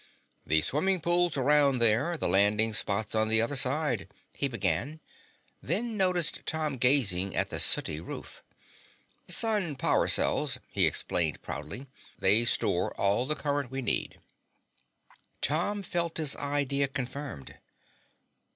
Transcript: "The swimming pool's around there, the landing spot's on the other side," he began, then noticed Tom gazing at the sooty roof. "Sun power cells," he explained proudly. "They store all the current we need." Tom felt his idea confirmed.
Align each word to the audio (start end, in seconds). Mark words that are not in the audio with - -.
"The 0.47 0.61
swimming 0.63 0.99
pool's 0.99 1.37
around 1.37 1.77
there, 1.77 2.17
the 2.17 2.27
landing 2.27 2.73
spot's 2.73 3.13
on 3.13 3.27
the 3.27 3.39
other 3.39 3.55
side," 3.55 4.09
he 4.33 4.47
began, 4.47 4.99
then 5.61 5.95
noticed 5.95 6.41
Tom 6.47 6.77
gazing 6.77 7.35
at 7.35 7.51
the 7.51 7.59
sooty 7.59 7.99
roof. 7.99 8.41
"Sun 9.27 9.75
power 9.75 10.07
cells," 10.07 10.57
he 10.69 10.87
explained 10.87 11.43
proudly. 11.43 11.85
"They 12.17 12.45
store 12.45 12.99
all 12.99 13.27
the 13.27 13.35
current 13.35 13.69
we 13.69 13.83
need." 13.83 14.19
Tom 15.39 15.83
felt 15.83 16.17
his 16.17 16.35
idea 16.35 16.87
confirmed. 16.87 17.59